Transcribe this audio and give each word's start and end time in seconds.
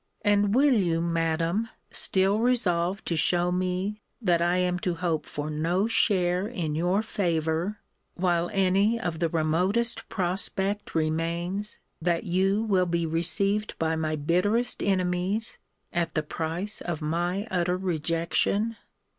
and 0.23 0.55
will 0.55 0.73
you, 0.73 0.99
Madam, 0.99 1.69
still 1.91 2.39
resolve 2.39 3.05
to 3.05 3.15
show 3.15 3.51
me 3.51 4.01
that 4.19 4.41
I 4.41 4.57
am 4.57 4.79
to 4.79 4.95
hope 4.95 5.27
for 5.27 5.51
no 5.51 5.85
share 5.85 6.47
in 6.47 6.73
your 6.73 7.03
favour, 7.03 7.77
while 8.15 8.49
any 8.51 8.97
the 8.97 9.29
remotest 9.29 10.09
prospect 10.09 10.95
remains 10.95 11.77
that 12.01 12.23
you 12.23 12.63
will 12.63 12.87
be 12.87 13.05
received 13.05 13.77
by 13.77 13.95
my 13.95 14.15
bitterest 14.15 14.81
enemies, 14.81 15.59
at 15.93 16.15
the 16.15 16.23
price 16.23 16.81
of 16.81 17.03
my 17.03 17.47
utter 17.51 17.77
rejection? 17.77 18.77